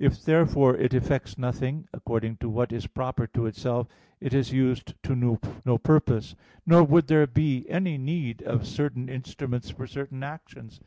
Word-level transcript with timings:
If 0.00 0.20
therefore 0.24 0.76
it 0.76 0.92
effects 0.92 1.38
nothing, 1.38 1.86
according 1.92 2.38
to 2.38 2.48
what 2.48 2.72
is 2.72 2.88
proper 2.88 3.28
to 3.28 3.46
itself, 3.46 3.86
it 4.20 4.34
is 4.34 4.50
used 4.52 5.00
to 5.04 5.14
no 5.64 5.78
purpose; 5.78 6.34
nor 6.66 6.82
would 6.82 7.06
there 7.06 7.28
be 7.28 7.64
any 7.68 7.96
need 7.96 8.42
of 8.42 8.66
certain 8.66 9.08
instruments 9.08 9.70
for 9.70 9.86
certain 9.86 10.24
actions. 10.24 10.80